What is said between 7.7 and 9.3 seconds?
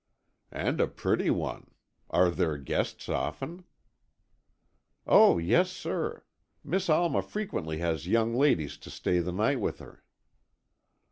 has young ladies to stay